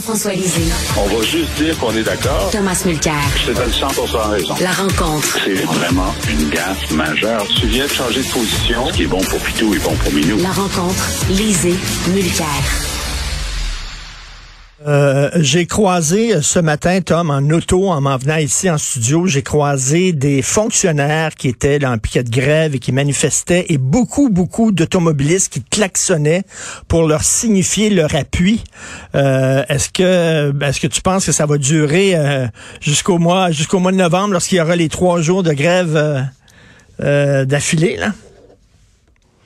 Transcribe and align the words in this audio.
Jean-François 0.00 0.32
Lisée. 0.32 0.62
On 0.96 1.14
va 1.14 1.22
juste 1.26 1.52
dire 1.58 1.78
qu'on 1.78 1.94
est 1.94 2.02
d'accord. 2.02 2.48
Thomas 2.50 2.82
Mulcair. 2.86 3.20
Te 3.44 3.50
donne 3.50 3.70
100 3.70 3.88
raison. 4.30 4.54
La 4.58 4.72
rencontre. 4.72 5.38
C'est 5.44 5.62
vraiment 5.66 6.14
une 6.30 6.48
gaffe 6.48 6.90
majeure. 6.92 7.46
Tu 7.60 7.66
viens 7.66 7.84
de 7.84 7.92
changer 7.92 8.22
de 8.22 8.28
position. 8.28 8.86
Ce 8.86 8.92
qui 8.94 9.02
est 9.02 9.06
bon 9.06 9.20
pour 9.20 9.38
Pitou 9.40 9.74
est 9.74 9.84
bon 9.84 9.94
pour 9.96 10.12
Minou. 10.14 10.38
La 10.38 10.52
rencontre. 10.52 11.04
Lisée. 11.28 11.76
Mulcair. 12.14 12.89
Euh, 14.86 15.28
j'ai 15.34 15.66
croisé 15.66 16.34
euh, 16.34 16.40
ce 16.40 16.58
matin, 16.58 17.02
Tom, 17.02 17.30
en 17.30 17.42
auto, 17.50 17.90
en 17.90 18.00
m'en 18.00 18.16
venant 18.16 18.38
ici 18.38 18.70
en 18.70 18.78
studio, 18.78 19.26
j'ai 19.26 19.42
croisé 19.42 20.14
des 20.14 20.40
fonctionnaires 20.40 21.34
qui 21.34 21.48
étaient 21.48 21.78
dans 21.78 21.90
un 21.90 21.98
piquet 21.98 22.22
de 22.22 22.30
grève 22.30 22.74
et 22.74 22.78
qui 22.78 22.90
manifestaient 22.90 23.66
et 23.68 23.76
beaucoup, 23.76 24.30
beaucoup 24.30 24.72
d'automobilistes 24.72 25.52
qui 25.52 25.62
klaxonnaient 25.62 26.44
pour 26.88 27.06
leur 27.06 27.22
signifier 27.24 27.90
leur 27.90 28.14
appui. 28.14 28.64
Euh, 29.14 29.64
est-ce 29.68 29.90
que, 29.90 30.64
est-ce 30.64 30.80
que 30.80 30.86
tu 30.86 31.02
penses 31.02 31.26
que 31.26 31.32
ça 31.32 31.44
va 31.44 31.58
durer 31.58 32.16
jusqu'au 32.80 33.18
mois, 33.18 33.50
jusqu'au 33.50 33.80
mois 33.80 33.92
de 33.92 33.98
novembre, 33.98 34.32
lorsqu'il 34.32 34.56
y 34.56 34.60
aura 34.62 34.76
les 34.76 34.88
trois 34.88 35.20
jours 35.20 35.42
de 35.42 35.52
grève 35.52 36.26
d'affilée, 36.98 37.96
là? 37.96 38.12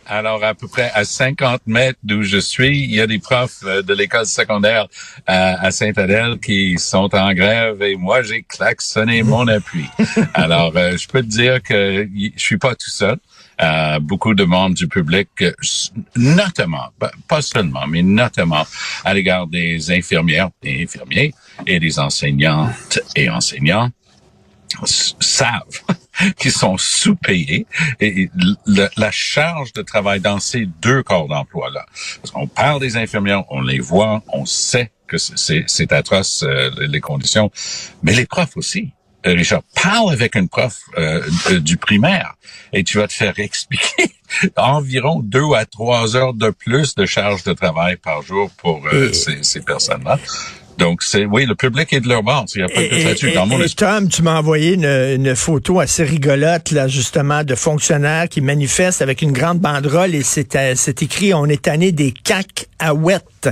Alors, 0.06 0.44
à 0.44 0.54
peu 0.54 0.68
près 0.68 0.90
à 0.94 1.04
50 1.04 1.62
mètres 1.66 1.98
d'où 2.02 2.22
je 2.22 2.38
suis, 2.38 2.78
il 2.78 2.94
y 2.94 3.00
a 3.00 3.06
des 3.06 3.18
profs 3.18 3.62
euh, 3.64 3.82
de 3.82 3.94
l'école 3.94 4.26
secondaire 4.26 4.86
à, 5.26 5.70
Saint-Adèle 5.70 6.38
qui 6.38 6.78
sont 6.78 7.14
en 7.14 7.32
grève 7.32 7.82
et 7.82 7.96
moi, 7.96 8.22
j'ai 8.22 8.42
klaxonné 8.42 9.22
mon 9.22 9.48
appui. 9.48 9.86
Alors, 10.34 10.72
euh, 10.76 10.96
je 10.96 11.08
peux 11.08 11.22
te 11.22 11.28
dire 11.28 11.62
que 11.62 12.08
je 12.14 12.42
suis 12.42 12.58
pas 12.58 12.74
tout 12.74 12.90
seul. 12.90 13.16
Euh, 13.62 14.00
beaucoup 14.00 14.34
de 14.34 14.44
membres 14.44 14.74
du 14.74 14.88
public, 14.88 15.28
notamment, 16.16 16.88
pas 17.28 17.40
seulement, 17.40 17.86
mais 17.86 18.02
notamment 18.02 18.66
à 19.04 19.14
l'égard 19.14 19.46
des 19.46 19.92
infirmières 19.92 20.50
et 20.62 20.82
infirmiers 20.82 21.32
et 21.66 21.78
des 21.78 21.98
enseignantes 22.00 22.98
et 23.14 23.30
enseignants, 23.30 23.90
savent 24.84 25.62
qu'ils 26.38 26.52
sont 26.52 26.78
sous-payés 26.78 27.66
et 28.00 28.30
la 28.66 29.10
charge 29.10 29.72
de 29.72 29.82
travail 29.82 30.20
dans 30.20 30.40
ces 30.40 30.66
deux 30.80 31.02
corps 31.02 31.28
d'emploi-là. 31.28 31.86
Parce 32.20 32.30
qu'on 32.30 32.46
parle 32.46 32.80
des 32.80 32.96
infirmières, 32.96 33.44
on 33.50 33.60
les 33.60 33.80
voit, 33.80 34.22
on 34.28 34.44
sait 34.44 34.90
que 35.06 35.18
c'est 35.18 35.92
atroce 35.92 36.42
euh, 36.42 36.70
les 36.78 37.00
conditions, 37.00 37.50
mais 38.02 38.14
les 38.14 38.26
profs 38.26 38.56
aussi. 38.56 38.92
Euh, 39.26 39.32
Richard, 39.32 39.62
parle 39.82 40.12
avec 40.12 40.34
une 40.34 40.48
prof 40.48 40.80
euh, 40.98 41.22
du 41.60 41.78
primaire 41.78 42.34
et 42.74 42.84
tu 42.84 42.98
vas 42.98 43.08
te 43.08 43.12
faire 43.12 43.38
expliquer 43.38 44.12
environ 44.56 45.20
deux 45.20 45.54
à 45.54 45.64
trois 45.64 46.14
heures 46.14 46.34
de 46.34 46.50
plus 46.50 46.94
de 46.94 47.06
charge 47.06 47.42
de 47.42 47.54
travail 47.54 47.96
par 47.96 48.20
jour 48.22 48.50
pour 48.58 48.82
ces, 49.12 49.42
ces 49.42 49.60
personnes-là. 49.60 50.18
Donc, 50.78 51.02
c'est 51.02 51.24
oui, 51.24 51.46
le 51.46 51.54
public 51.54 51.92
est 51.92 52.00
de 52.00 52.08
leur 52.08 52.22
bord. 52.22 52.46
Il 52.54 52.58
n'y 52.58 52.64
a 52.64 52.68
pas 52.68 52.80
de 52.80 53.04
là-dessus. 53.04 53.74
Tom, 53.76 54.08
tu 54.08 54.22
m'as 54.22 54.38
envoyé 54.38 54.74
une, 54.74 54.84
une, 54.84 55.36
photo 55.36 55.80
assez 55.80 56.04
rigolote, 56.04 56.70
là, 56.70 56.88
justement, 56.88 57.44
de 57.44 57.54
fonctionnaires 57.54 58.28
qui 58.28 58.40
manifestent 58.40 59.02
avec 59.02 59.22
une 59.22 59.32
grande 59.32 59.58
banderole 59.58 60.14
et 60.14 60.22
c'est 60.22 60.56
euh, 60.56 60.74
écrit 61.00 61.34
«On 61.34 61.46
est 61.46 61.62
tanné 61.62 61.92
des 61.92 62.12
cacs 62.12 62.66
à 62.78 62.94
ouette» 62.94 63.48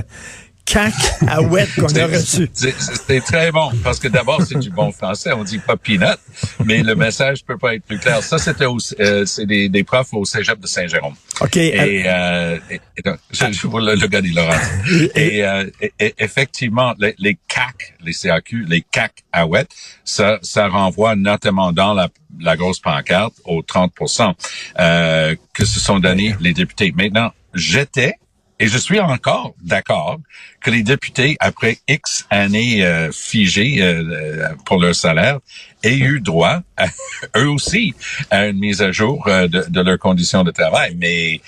cac 0.65 0.93
à 1.27 1.41
wet 1.41 1.67
qu'on 1.75 1.95
a 1.95 2.07
reçu. 2.07 2.49
C'est 2.53 3.21
très 3.21 3.51
bon 3.51 3.71
parce 3.83 3.99
que 3.99 4.07
d'abord 4.07 4.41
c'est 4.41 4.59
du 4.59 4.69
bon 4.69 4.91
français, 4.91 5.31
on 5.33 5.43
dit 5.43 5.59
pas 5.59 5.77
peanut, 5.77 6.17
mais 6.65 6.83
le 6.83 6.95
message 6.95 7.43
peut 7.45 7.57
pas 7.57 7.75
être 7.75 7.83
plus 7.83 7.99
clair. 7.99 8.23
Ça 8.23 8.37
c'était 8.37 8.65
euh, 8.99 9.25
c'est 9.25 9.45
des, 9.45 9.69
des, 9.69 9.83
profs 9.83 10.13
au 10.13 10.25
Cégep 10.25 10.59
de 10.59 10.67
Saint-Jérôme. 10.67 11.15
OK. 11.41 11.57
Et, 11.57 12.03
euh, 12.05 12.57
et, 12.69 12.79
donc, 13.03 13.17
je, 13.31 13.51
je 13.51 13.67
vois 13.67 13.81
le, 13.81 13.95
le, 13.95 14.07
gars 14.07 14.21
Laurent. 14.21 14.57
Et, 15.15 15.43
euh, 15.43 15.65
et, 15.99 16.13
effectivement 16.17 16.93
les, 16.97 17.15
les 17.17 17.37
CAC, 17.47 17.95
les 18.03 18.13
CAQ, 18.13 18.65
les 18.67 18.81
CAC 18.81 19.23
à 19.31 19.45
wet, 19.45 19.67
ça 20.03 20.39
ça 20.41 20.67
renvoie 20.67 21.15
notamment 21.15 21.71
dans 21.71 21.93
la 21.93 22.09
la 22.39 22.55
grosse 22.55 22.79
pancarte 22.79 23.33
aux 23.45 23.61
30% 23.61 24.33
euh, 24.79 25.35
que 25.53 25.65
se 25.65 25.79
sont 25.79 25.99
donnés 25.99 26.35
les 26.39 26.53
députés. 26.53 26.93
Maintenant, 26.95 27.31
j'étais 27.53 28.15
et 28.59 28.67
je 28.67 28.77
suis 28.77 28.99
encore 28.99 29.55
d'accord 29.61 30.19
que 30.61 30.69
les 30.69 30.83
députés, 30.83 31.35
après 31.39 31.79
X 31.87 32.25
années 32.29 32.85
euh, 32.85 33.11
figées 33.11 33.81
euh, 33.81 34.03
euh, 34.03 34.49
pour 34.65 34.79
leur 34.79 34.95
salaire, 34.95 35.39
aient 35.83 35.97
eu 35.97 36.21
droit, 36.21 36.61
eux 37.37 37.49
aussi, 37.49 37.93
à 38.29 38.47
une 38.47 38.59
mise 38.59 38.81
à 38.81 38.91
jour 38.91 39.25
de, 39.25 39.47
de 39.69 39.81
leurs 39.81 39.99
conditions 39.99 40.43
de 40.43 40.51
travail. 40.51 40.95
Mais 40.97 41.41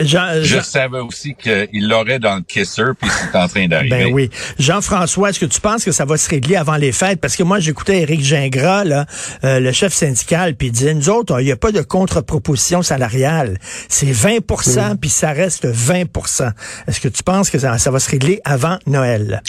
je 0.00 0.60
savais 0.62 1.00
aussi 1.00 1.34
qu'il 1.34 1.88
l'aurait 1.88 2.18
dans 2.18 2.36
le 2.36 2.42
kisser, 2.42 2.82
puis 3.00 3.10
c'est 3.10 3.36
en 3.36 3.48
train 3.48 3.66
d'arriver. 3.66 4.04
Ben 4.04 4.12
oui. 4.12 4.30
Jean-François, 4.58 5.30
est-ce 5.30 5.40
que 5.40 5.46
tu 5.46 5.60
penses 5.60 5.84
que 5.84 5.92
ça 5.92 6.04
va 6.04 6.16
se 6.16 6.28
régler 6.28 6.56
avant 6.56 6.76
les 6.76 6.92
fêtes? 6.92 7.20
Parce 7.20 7.36
que 7.36 7.42
moi, 7.42 7.58
j'écoutais 7.60 8.02
Éric 8.02 8.22
Gingras, 8.22 8.84
là, 8.84 9.06
euh, 9.44 9.60
le 9.60 9.72
chef 9.72 9.92
syndical, 9.92 10.54
puis 10.54 10.68
il 10.68 10.72
disait, 10.72 10.94
nous 10.94 11.08
autres, 11.08 11.40
il 11.40 11.44
n'y 11.44 11.52
a 11.52 11.56
pas 11.56 11.72
de 11.72 11.82
contre-proposition 11.82 12.82
salariale. 12.82 13.58
C'est 13.88 14.10
20% 14.10 14.96
puis 14.96 15.10
ça 15.10 15.32
reste 15.32 15.66
20% 15.66 16.52
Est-ce 16.86 17.00
que 17.00 17.08
tu 17.08 17.22
penses 17.22 17.50
que 17.50 17.58
ça, 17.58 17.90
va 17.90 17.98
se 17.98 18.10
régler 18.10 18.40
avant 18.44 18.78
Noël? 18.86 19.42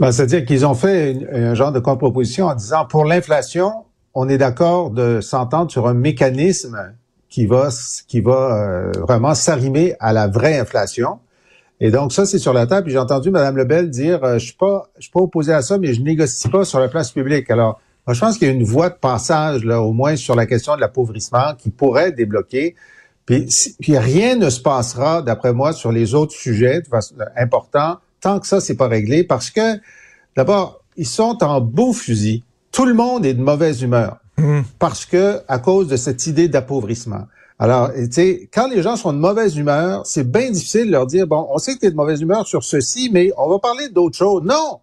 Ben, 0.00 0.12
C'est-à-dire 0.12 0.44
qu'ils 0.44 0.66
ont 0.66 0.74
fait 0.74 1.16
un 1.32 1.54
genre 1.54 1.72
de 1.72 1.80
contre-proposition 1.80 2.46
en 2.46 2.54
disant, 2.54 2.84
pour 2.84 3.04
l'inflation, 3.04 3.72
on 4.14 4.28
est 4.28 4.38
d'accord 4.38 4.90
de 4.90 5.20
s'entendre 5.20 5.70
sur 5.70 5.86
un 5.86 5.94
mécanisme 5.94 6.94
qui 7.34 7.46
va 7.46 7.68
qui 8.06 8.20
va 8.20 8.62
euh, 8.62 8.92
vraiment 9.00 9.34
s'arrimer 9.34 9.96
à 9.98 10.12
la 10.12 10.28
vraie 10.28 10.56
inflation. 10.56 11.18
Et 11.80 11.90
donc 11.90 12.12
ça 12.12 12.26
c'est 12.26 12.38
sur 12.38 12.52
la 12.52 12.68
table. 12.68 12.84
Puis 12.84 12.92
j'ai 12.92 12.98
entendu 12.98 13.32
Mme 13.32 13.56
Lebel 13.56 13.90
dire 13.90 14.22
euh, 14.22 14.38
je 14.38 14.44
suis 14.44 14.56
pas 14.56 14.88
je 14.98 15.02
suis 15.02 15.10
pas 15.10 15.18
opposé 15.18 15.52
à 15.52 15.60
ça, 15.60 15.76
mais 15.76 15.94
je 15.94 16.00
négocie 16.00 16.48
pas 16.48 16.64
sur 16.64 16.78
la 16.78 16.86
place 16.86 17.10
publique. 17.10 17.50
Alors 17.50 17.80
moi, 18.06 18.14
je 18.14 18.20
pense 18.20 18.38
qu'il 18.38 18.46
y 18.46 18.50
a 18.52 18.54
une 18.54 18.62
voie 18.62 18.88
de 18.88 18.94
passage 18.94 19.64
là, 19.64 19.82
au 19.82 19.92
moins 19.92 20.14
sur 20.14 20.36
la 20.36 20.46
question 20.46 20.76
de 20.76 20.80
l'appauvrissement 20.80 21.54
qui 21.58 21.70
pourrait 21.70 22.12
débloquer. 22.12 22.76
Puis, 23.26 23.48
puis 23.80 23.98
rien 23.98 24.36
ne 24.36 24.50
se 24.50 24.60
passera, 24.60 25.22
d'après 25.22 25.54
moi, 25.54 25.72
sur 25.72 25.90
les 25.90 26.14
autres 26.14 26.34
sujets 26.34 26.82
façon, 26.88 27.16
importants 27.34 27.96
tant 28.20 28.38
que 28.38 28.46
ça 28.46 28.60
c'est 28.60 28.76
pas 28.76 28.86
réglé, 28.86 29.24
parce 29.24 29.50
que 29.50 29.80
d'abord 30.36 30.82
ils 30.96 31.06
sont 31.06 31.42
en 31.42 31.60
beau 31.60 31.92
fusil. 31.92 32.44
Tout 32.70 32.86
le 32.86 32.94
monde 32.94 33.26
est 33.26 33.34
de 33.34 33.42
mauvaise 33.42 33.82
humeur. 33.82 34.18
Mmh. 34.36 34.62
parce 34.80 35.06
que 35.06 35.40
à 35.46 35.58
cause 35.60 35.86
de 35.86 35.96
cette 35.96 36.26
idée 36.26 36.48
d'appauvrissement. 36.48 37.26
Alors, 37.60 37.92
tu 37.92 38.10
sais, 38.10 38.48
quand 38.52 38.66
les 38.66 38.82
gens 38.82 38.96
sont 38.96 39.12
de 39.12 39.18
mauvaise 39.18 39.56
humeur, 39.56 40.04
c'est 40.04 40.28
bien 40.28 40.50
difficile 40.50 40.86
de 40.86 40.90
leur 40.90 41.06
dire 41.06 41.28
bon, 41.28 41.46
on 41.50 41.58
sait 41.58 41.74
que 41.74 41.80
tu 41.80 41.86
es 41.86 41.90
de 41.90 41.96
mauvaise 41.96 42.20
humeur 42.20 42.46
sur 42.46 42.64
ceci, 42.64 43.10
mais 43.12 43.30
on 43.36 43.48
va 43.48 43.60
parler 43.60 43.88
d'autres 43.90 44.16
choses. 44.16 44.42
Non. 44.42 44.80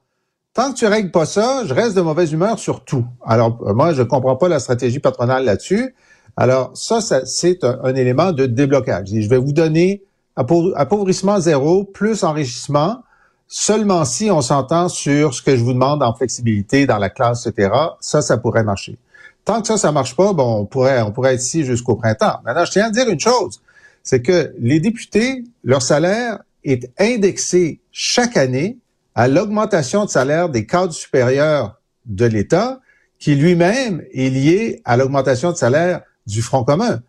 Tant 0.53 0.71
que 0.71 0.77
tu 0.77 0.85
règles 0.85 1.11
pas 1.11 1.25
ça, 1.25 1.63
je 1.65 1.73
reste 1.73 1.95
de 1.95 2.01
mauvaise 2.01 2.31
humeur 2.31 2.59
sur 2.59 2.83
tout. 2.83 3.05
Alors, 3.25 3.57
euh, 3.65 3.73
moi, 3.73 3.93
je 3.93 4.03
comprends 4.03 4.37
pas 4.37 4.47
la 4.47 4.59
stratégie 4.59 4.99
patronale 4.99 5.43
là-dessus. 5.43 5.95
Alors, 6.37 6.71
ça 6.73 7.01
c'est 7.01 7.63
un, 7.63 7.93
élément 7.93 8.31
de 8.31 8.45
déblocage. 8.45 9.09
je 9.09 9.29
vais 9.29 9.37
vous 9.37 9.51
donner 9.51 10.01
appauvrissement 10.37 11.39
zéro 11.41 11.83
plus 11.83 12.23
enrichissement 12.23 13.03
seulement 13.49 14.05
si 14.05 14.31
on 14.31 14.39
s'entend 14.39 14.87
sur 14.87 15.33
ce 15.33 15.41
que 15.41 15.57
je 15.57 15.61
vous 15.61 15.73
demande 15.73 16.01
en 16.01 16.13
flexibilité 16.13 16.85
dans 16.85 16.97
la 16.97 17.09
classe, 17.09 17.47
etc. 17.47 17.69
Ça, 17.99 18.21
ça 18.21 18.37
pourrait 18.37 18.63
marcher. 18.63 18.97
Tant 19.45 19.61
que 19.61 19.67
ça, 19.67 19.77
ça 19.77 19.91
marche 19.91 20.15
pas, 20.15 20.33
bon, 20.33 20.61
on 20.61 20.65
pourrait, 20.65 21.01
on 21.01 21.11
pourrait 21.11 21.33
être 21.33 21.41
ici 21.41 21.63
jusqu'au 21.65 21.95
printemps. 21.95 22.39
Maintenant, 22.45 22.65
je 22.65 22.71
tiens 22.71 22.87
à 22.87 22.91
dire 22.91 23.09
une 23.09 23.19
chose, 23.19 23.61
c'est 24.03 24.21
que 24.21 24.53
les 24.59 24.79
députés, 24.79 25.43
leur 25.63 25.81
salaire 25.81 26.39
est 26.63 26.91
indexé 26.99 27.79
chaque 27.91 28.37
année 28.37 28.77
à 29.15 29.27
l'augmentation 29.27 30.05
de 30.05 30.09
salaire 30.09 30.49
des 30.49 30.65
cadres 30.65 30.93
supérieurs 30.93 31.79
de 32.05 32.25
l'État, 32.25 32.79
qui 33.19 33.35
lui-même 33.35 34.03
est 34.13 34.29
lié 34.29 34.81
à 34.85 34.97
l'augmentation 34.97 35.51
de 35.51 35.57
salaire 35.57 36.01
du 36.25 36.41
Front 36.41 36.63
commun. 36.63 37.01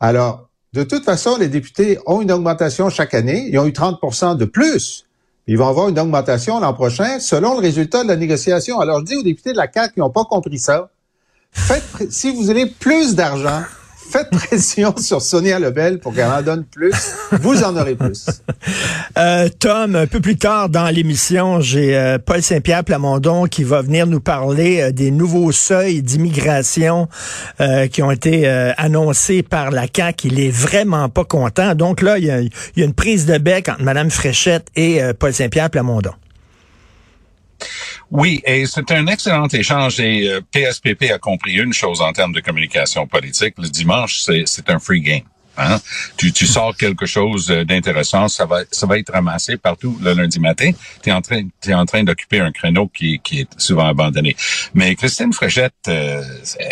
Alors, 0.00 0.48
de 0.72 0.82
toute 0.82 1.04
façon, 1.04 1.36
les 1.36 1.48
députés 1.48 1.98
ont 2.06 2.20
une 2.20 2.32
augmentation 2.32 2.90
chaque 2.90 3.14
année. 3.14 3.48
Ils 3.48 3.58
ont 3.58 3.66
eu 3.66 3.70
30% 3.70 4.36
de 4.36 4.44
plus. 4.44 5.06
Ils 5.46 5.56
vont 5.56 5.68
avoir 5.68 5.88
une 5.88 5.98
augmentation 5.98 6.58
l'an 6.58 6.74
prochain 6.74 7.20
selon 7.20 7.54
le 7.54 7.60
résultat 7.60 8.02
de 8.02 8.08
la 8.08 8.16
négociation. 8.16 8.80
Alors, 8.80 9.00
je 9.00 9.04
dis 9.04 9.16
aux 9.16 9.22
députés 9.22 9.52
de 9.52 9.56
la 9.56 9.70
CAQ 9.72 9.94
qui 9.94 10.00
n'ont 10.00 10.10
pas 10.10 10.24
compris 10.24 10.58
ça, 10.58 10.90
faites, 11.54 11.84
si 12.10 12.34
vous 12.34 12.50
avez 12.50 12.66
plus 12.66 13.14
d'argent, 13.14 13.62
faites 14.14 14.30
pression 14.30 14.94
sur 14.98 15.20
Sonia 15.20 15.58
Lebel 15.58 15.98
pour 15.98 16.14
qu'elle 16.14 16.30
en 16.30 16.42
donne 16.42 16.64
plus. 16.64 16.94
Vous 17.40 17.62
en 17.64 17.76
aurez 17.76 17.94
plus. 17.94 18.26
Euh, 19.16 19.48
Tom, 19.60 19.94
un 19.94 20.08
peu 20.08 20.20
plus 20.20 20.36
tard 20.36 20.68
dans 20.68 20.88
l'émission, 20.88 21.60
j'ai 21.60 21.96
euh, 21.96 22.18
Paul 22.18 22.42
Saint-Pierre 22.42 22.82
Plamondon 22.82 23.44
qui 23.44 23.62
va 23.62 23.80
venir 23.80 24.08
nous 24.08 24.18
parler 24.18 24.80
euh, 24.80 24.90
des 24.90 25.12
nouveaux 25.12 25.52
seuils 25.52 26.02
d'immigration 26.02 27.06
qui 27.92 28.02
ont 28.02 28.10
été 28.10 28.48
annoncés 28.76 29.42
par 29.42 29.70
la 29.70 29.86
CAQ. 29.94 30.28
Il 30.28 30.40
est 30.40 30.50
vraiment 30.50 31.08
pas 31.08 31.24
content. 31.24 31.76
Donc 31.76 32.02
là, 32.02 32.18
il 32.18 32.24
y 32.24 32.30
a, 32.30 32.40
il 32.40 32.50
y 32.76 32.82
a 32.82 32.84
une 32.84 32.94
prise 32.94 33.26
de 33.26 33.38
bec 33.38 33.68
entre 33.68 33.82
Mme 33.82 34.10
Fréchette 34.10 34.66
et 34.74 35.00
Paul 35.18 35.32
Saint-Pierre 35.32 35.70
Plamondon. 35.70 36.12
Oui, 38.10 38.42
et 38.44 38.66
c'est 38.66 38.90
un 38.92 39.06
excellent 39.06 39.48
échange 39.48 39.98
et 40.00 40.28
euh, 40.30 40.40
PSPP 40.52 41.10
a 41.12 41.18
compris 41.18 41.54
une 41.54 41.72
chose 41.72 42.00
en 42.00 42.12
termes 42.12 42.32
de 42.32 42.40
communication 42.40 43.06
politique. 43.06 43.54
Le 43.58 43.68
dimanche, 43.68 44.20
c'est 44.20 44.70
un 44.70 44.78
free 44.78 45.00
game. 45.00 45.22
Hein? 45.56 45.78
Tu, 46.16 46.32
tu 46.32 46.46
sors 46.46 46.76
quelque 46.76 47.06
chose 47.06 47.46
d'intéressant, 47.46 48.28
ça 48.28 48.46
va, 48.46 48.60
ça 48.70 48.86
va 48.86 48.98
être 48.98 49.12
ramassé 49.12 49.56
partout 49.56 49.98
le 50.02 50.12
lundi 50.14 50.40
matin. 50.40 50.70
Tu 51.02 51.10
es 51.10 51.12
en 51.12 51.20
train, 51.20 51.42
es 51.66 51.74
en 51.74 51.86
train 51.86 52.02
d'occuper 52.02 52.40
un 52.40 52.52
créneau 52.52 52.88
qui, 52.88 53.20
qui 53.20 53.40
est 53.40 53.60
souvent 53.60 53.86
abandonné. 53.86 54.36
Mais 54.74 54.94
Christine 54.96 55.32
Fréchette, 55.32 55.74
euh, 55.88 56.22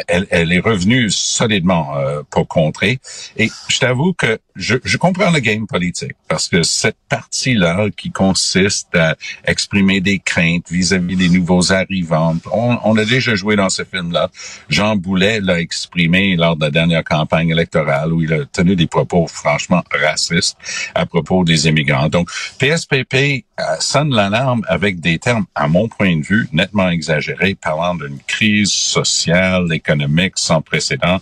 elle, 0.09 0.27
elle, 0.31 0.53
est 0.53 0.61
revenue 0.61 1.11
solidement 1.11 1.97
euh, 1.97 2.23
pour 2.31 2.49
contrer. 2.49 2.99
Et 3.37 3.51
je 3.69 3.79
t'avoue 3.79 4.13
que 4.13 4.39
je, 4.57 4.77
je 4.85 4.97
comprends 4.97 5.31
le 5.31 5.41
game 5.41 5.67
politique 5.67 6.17
parce 6.29 6.49
que 6.49 6.63
cette 6.63 6.99
partie-là 7.09 7.89
qui 7.97 8.11
consiste 8.11 8.95
à 8.95 9.17
exprimer 9.45 10.01
des 10.01 10.19
craintes 10.19 10.71
vis-à-vis 10.71 11.17
des 11.17 11.29
nouveaux 11.29 11.73
arrivants, 11.73 12.37
on, 12.53 12.79
on 12.85 12.97
a 12.97 13.05
déjà 13.05 13.35
joué 13.35 13.57
dans 13.57 13.71
ce 13.71 13.85
film-là. 13.85 14.31
Jean 14.69 14.97
Boulet 14.97 15.41
l'a 15.41 15.61
exprimé 15.61 16.37
lors 16.37 16.57
de 16.57 16.65
la 16.65 16.71
dernière 16.71 17.05
campagne 17.05 17.51
électorale 17.51 18.13
où 18.13 18.23
il 18.23 18.33
a 18.33 18.45
tenu 18.45 18.72
des 18.77 18.87
propos 18.87 19.27
franchement 19.27 19.83
racistes 19.93 20.57
à 20.95 21.07
propos 21.07 21.45
des 21.45 21.69
immigrants. 21.69 22.09
Donc, 22.09 22.31
PSPP 22.59 23.15
euh, 23.61 23.63
sonne 23.81 24.15
l'alarme 24.15 24.63
avec 24.69 25.01
des 25.01 25.19
termes, 25.19 25.47
à 25.55 25.69
mon 25.69 25.89
point 25.89 26.17
de 26.17 26.23
vue, 26.23 26.49
nettement 26.53 26.89
exagérés, 26.89 27.55
parlant 27.55 27.95
d'une 27.95 28.19
crise 28.27 28.71
sociale, 28.71 29.73
économique 29.73 30.35
sans 30.37 30.63
précédent 30.63 31.21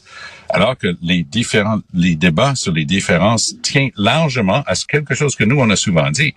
alors 0.52 0.76
que 0.76 0.97
les 1.00 1.23
différents, 1.23 1.81
les 1.94 2.17
débats 2.17 2.55
sur 2.55 2.73
les 2.73 2.85
différences 2.85 3.55
tiennent 3.62 3.93
largement 3.97 4.62
à 4.67 4.75
quelque 4.75 5.14
chose 5.14 5.37
que 5.37 5.44
nous, 5.44 5.58
on 5.58 5.70
a 5.70 5.76
souvent 5.76 6.11
dit. 6.11 6.35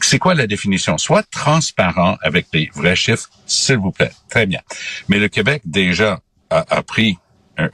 C'est 0.00 0.18
quoi 0.18 0.34
la 0.34 0.46
définition? 0.46 0.98
Soit 0.98 1.22
transparent 1.30 2.16
avec 2.22 2.46
des 2.52 2.70
vrais 2.74 2.96
chiffres, 2.96 3.28
s'il 3.46 3.76
vous 3.76 3.92
plaît. 3.92 4.12
Très 4.28 4.46
bien. 4.46 4.60
Mais 5.08 5.18
le 5.18 5.28
Québec, 5.28 5.62
déjà, 5.64 6.20
a, 6.50 6.64
a 6.68 6.82
pris 6.82 7.18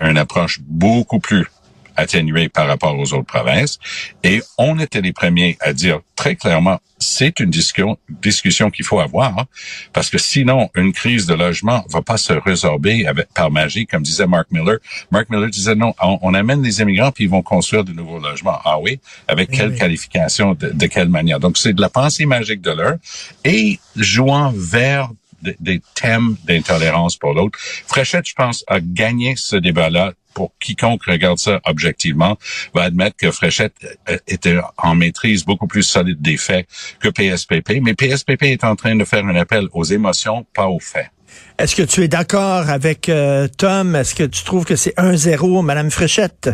une 0.01 0.19
approche 0.19 0.61
beaucoup 0.63 1.21
plus 1.21 1.47
atténué 1.97 2.49
par 2.49 2.67
rapport 2.67 2.99
aux 2.99 3.13
autres 3.13 3.27
provinces. 3.27 3.79
Et 4.23 4.43
on 4.59 4.79
était 4.79 5.01
les 5.01 5.13
premiers 5.13 5.57
à 5.61 5.73
dire 5.73 6.01
très 6.15 6.37
clairement, 6.37 6.81
c'est 6.99 7.41
une 7.41 7.51
discussion, 7.51 7.99
discussion 8.09 8.71
qu'il 8.71 8.85
faut 8.85 9.01
avoir, 9.01 9.39
hein, 9.39 9.45
parce 9.93 10.09
que 10.09 10.19
sinon, 10.19 10.71
une 10.75 10.93
crise 10.93 11.27
de 11.27 11.35
logement 11.35 11.85
va 11.91 12.01
pas 12.01 12.17
se 12.17 12.33
résorber 12.33 13.07
avec, 13.07 13.29
par 13.35 13.51
magie, 13.51 13.87
comme 13.87 14.03
disait 14.03 14.27
Mark 14.27 14.47
Miller. 14.51 14.79
Mark 15.11 15.29
Miller 15.29 15.51
disait 15.51 15.75
non, 15.75 15.95
on, 16.01 16.35
amène 16.35 16.63
des 16.63 16.81
immigrants 16.81 17.13
puis 17.13 17.25
ils 17.25 17.31
vont 17.31 17.43
construire 17.43 17.85
de 17.85 17.93
nouveaux 17.93 18.19
logements. 18.19 18.59
Ah 18.65 18.79
oui, 18.79 18.99
avec 19.29 19.51
quelle 19.51 19.75
qualification, 19.75 20.55
de, 20.55 20.71
de, 20.71 20.87
quelle 20.87 21.09
manière? 21.09 21.39
Donc 21.39 21.59
c'est 21.59 21.75
de 21.75 21.81
la 21.81 21.91
pensée 21.91 22.25
magique 22.25 22.63
de 22.63 22.71
l'heure 22.71 22.97
et 23.45 23.79
jouant 23.97 24.53
vers 24.57 25.11
des 25.43 25.81
thèmes 25.95 26.37
d'intolérance 26.45 27.17
pour 27.17 27.35
l'autre. 27.35 27.59
Fréchette, 27.87 28.27
je 28.27 28.35
pense, 28.35 28.65
a 28.67 28.81
gagné 28.81 29.35
ce 29.37 29.57
débat-là 29.57 30.13
pour 30.37 30.53
quiconque 30.61 31.03
regarde 31.07 31.39
ça 31.39 31.61
objectivement, 31.65 32.37
va 32.75 32.83
admettre 32.83 33.17
que 33.17 33.31
Fréchette 33.31 33.73
euh, 34.11 34.19
était 34.29 34.59
en 34.77 34.95
maîtrise 34.95 35.47
beaucoup 35.47 35.67
plus 35.67 35.83
solide 35.83 36.21
des 36.21 36.37
faits 36.37 36.67
que 37.01 37.09
PSPP. 37.09 37.81
Mais 37.83 37.95
PSPP 37.95 38.43
est 38.43 38.63
en 38.65 38.77
train 38.77 38.95
de 38.97 39.05
faire 39.05 39.25
un 39.25 39.35
appel 39.35 39.67
aux 39.73 39.85
émotions, 39.85 40.45
pas 40.55 40.67
aux 40.67 40.79
faits. 40.79 41.07
Est-ce 41.59 41.75
que 41.75 41.83
tu 41.83 42.03
es 42.03 42.09
d'accord 42.09 42.69
avec 42.69 43.09
euh, 43.09 43.49
Tom? 43.49 43.97
Est-ce 43.97 44.15
que 44.15 44.25
tu 44.25 44.45
trouves 44.45 44.67
que 44.67 44.77
c'est 44.77 44.95
1-0, 44.97 45.65
Madame 45.65 45.91
Fréchette? 45.91 46.51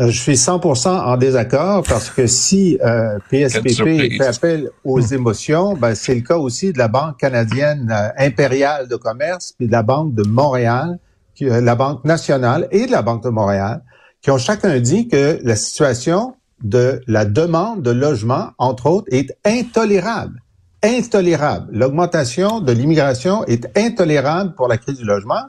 Euh, 0.00 0.10
je 0.10 0.18
suis 0.20 0.34
100% 0.34 0.88
en 0.88 1.16
désaccord 1.16 1.84
parce 1.88 2.10
que 2.10 2.26
si 2.26 2.76
euh, 2.84 3.18
PSPP 3.30 4.18
fait 4.18 4.26
appel 4.26 4.70
aux 4.82 5.00
hmm. 5.00 5.14
émotions, 5.14 5.74
ben, 5.74 5.94
c'est 5.94 6.16
le 6.16 6.22
cas 6.22 6.38
aussi 6.38 6.72
de 6.72 6.78
la 6.78 6.88
Banque 6.88 7.20
canadienne 7.20 7.94
impériale 8.18 8.88
de 8.88 8.96
commerce 8.96 9.54
puis 9.56 9.68
de 9.68 9.72
la 9.72 9.84
Banque 9.84 10.12
de 10.14 10.24
Montréal 10.24 10.98
euh, 10.98 11.11
la 11.40 11.74
Banque 11.74 12.04
nationale 12.04 12.68
et 12.70 12.86
de 12.86 12.92
la 12.92 13.02
Banque 13.02 13.24
de 13.24 13.28
Montréal, 13.28 13.82
qui 14.20 14.30
ont 14.30 14.38
chacun 14.38 14.78
dit 14.78 15.08
que 15.08 15.38
la 15.42 15.56
situation 15.56 16.34
de 16.62 17.00
la 17.06 17.24
demande 17.24 17.82
de 17.82 17.90
logement, 17.90 18.50
entre 18.58 18.86
autres, 18.86 19.08
est 19.10 19.36
intolérable. 19.44 20.40
Intolérable. 20.82 21.68
L'augmentation 21.72 22.60
de 22.60 22.72
l'immigration 22.72 23.44
est 23.46 23.76
intolérable 23.76 24.54
pour 24.54 24.68
la 24.68 24.78
crise 24.78 24.98
du 24.98 25.04
logement. 25.04 25.44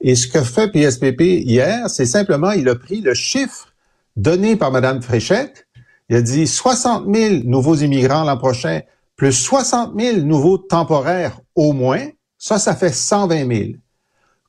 Et 0.00 0.14
ce 0.14 0.28
que 0.28 0.42
fait 0.42 0.70
PSPP 0.70 1.20
hier, 1.20 1.88
c'est 1.88 2.06
simplement, 2.06 2.50
il 2.52 2.68
a 2.68 2.74
pris 2.74 3.00
le 3.00 3.14
chiffre 3.14 3.68
donné 4.16 4.56
par 4.56 4.70
Mme 4.70 5.02
Fréchette. 5.02 5.66
Il 6.08 6.16
a 6.16 6.22
dit 6.22 6.46
60 6.46 7.04
000 7.12 7.34
nouveaux 7.44 7.76
immigrants 7.76 8.24
l'an 8.24 8.36
prochain, 8.36 8.80
plus 9.16 9.32
60 9.32 9.98
000 9.98 10.18
nouveaux 10.18 10.58
temporaires 10.58 11.40
au 11.54 11.72
moins. 11.72 12.06
Ça, 12.38 12.58
ça 12.58 12.76
fait 12.76 12.92
120 12.92 13.48
000. 13.48 13.70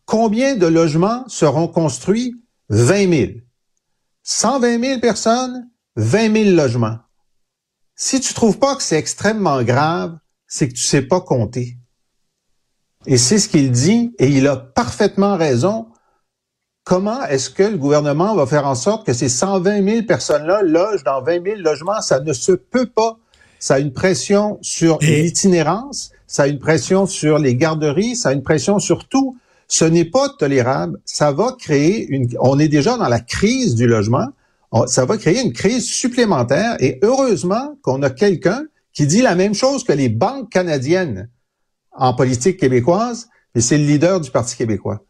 Combien 0.07 0.55
de 0.55 0.65
logements 0.65 1.27
seront 1.27 1.67
construits? 1.67 2.33
20 2.69 3.09
000. 3.09 3.31
120 4.23 4.81
000 4.81 4.99
personnes, 5.01 5.69
20 5.97 6.33
000 6.45 6.55
logements. 6.55 6.97
Si 7.93 8.21
tu 8.21 8.33
trouves 8.33 8.57
pas 8.57 8.77
que 8.77 8.83
c'est 8.83 8.97
extrêmement 8.97 9.61
grave, 9.63 10.17
c'est 10.47 10.69
que 10.69 10.75
tu 10.75 10.83
sais 10.83 11.01
pas 11.01 11.19
compter. 11.19 11.77
Et 13.05 13.17
c'est 13.17 13.37
ce 13.37 13.49
qu'il 13.49 13.69
dit, 13.69 14.15
et 14.17 14.29
il 14.29 14.47
a 14.47 14.55
parfaitement 14.55 15.35
raison. 15.35 15.87
Comment 16.85 17.25
est-ce 17.25 17.49
que 17.49 17.63
le 17.63 17.77
gouvernement 17.77 18.33
va 18.33 18.45
faire 18.45 18.65
en 18.65 18.75
sorte 18.75 19.05
que 19.05 19.11
ces 19.11 19.27
120 19.27 19.83
000 19.83 20.05
personnes-là 20.05 20.61
logent 20.61 21.03
dans 21.03 21.21
20 21.21 21.43
000 21.43 21.55
logements? 21.57 21.99
Ça 21.99 22.21
ne 22.21 22.31
se 22.31 22.53
peut 22.53 22.87
pas. 22.87 23.17
Ça 23.59 23.73
a 23.73 23.79
une 23.79 23.91
pression 23.91 24.57
sur 24.61 24.99
l'itinérance, 24.99 26.11
ça 26.27 26.43
a 26.43 26.47
une 26.47 26.59
pression 26.59 27.07
sur 27.07 27.39
les 27.39 27.57
garderies, 27.57 28.15
ça 28.15 28.29
a 28.29 28.31
une 28.31 28.43
pression 28.43 28.79
sur 28.79 29.09
tout. 29.09 29.37
Ce 29.67 29.85
n'est 29.85 30.05
pas 30.05 30.29
tolérable. 30.29 30.99
Ça 31.05 31.31
va 31.31 31.55
créer 31.57 32.07
une. 32.07 32.27
On 32.39 32.59
est 32.59 32.67
déjà 32.67 32.97
dans 32.97 33.09
la 33.09 33.19
crise 33.19 33.75
du 33.75 33.87
logement. 33.87 34.27
ça 34.87 35.05
va 35.05 35.17
créer 35.17 35.41
une 35.41 35.53
crise 35.53 35.89
supplémentaire. 35.89 36.77
Et 36.79 36.99
heureusement 37.01 37.77
qu'on 37.81 38.01
a 38.03 38.09
quelqu'un 38.09 38.63
qui 38.93 39.07
dit 39.07 39.21
la 39.21 39.35
même 39.35 39.53
chose 39.53 39.83
que 39.83 39.93
les 39.93 40.09
banques 40.09 40.49
canadiennes 40.49 41.29
en 41.91 42.13
politique 42.13 42.57
québécoise, 42.57 43.27
et 43.55 43.61
c'est 43.61 43.77
le 43.77 43.85
leader 43.85 44.21
du 44.21 44.29
Parti 44.29 44.55
québécois 44.55 45.06